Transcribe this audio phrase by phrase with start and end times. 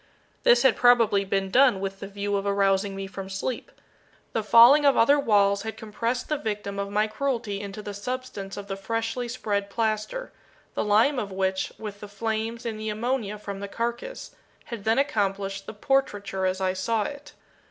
[0.41, 3.71] This had probably been done with the view of arousing me from sleep.
[4.33, 8.57] The falling of other walls had compressed the victim of my cruelty into the substance
[8.57, 10.31] of the freshly spread plaster;
[10.73, 14.35] the lime of which, with the flames and the ammonia from the carcass,
[14.65, 17.33] had then accomplished the portraiture as I saw it.